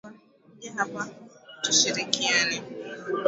[0.49, 1.07] Kuja hapa
[1.63, 2.61] tushirikiane